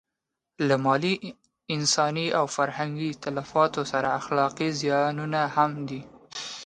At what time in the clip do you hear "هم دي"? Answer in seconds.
5.55-6.01